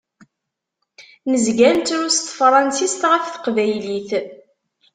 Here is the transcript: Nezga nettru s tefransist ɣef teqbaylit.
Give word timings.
Nezga 1.29 1.69
nettru 1.73 2.07
s 2.15 2.17
tefransist 2.19 3.01
ɣef 3.11 3.25
teqbaylit. 3.29 4.09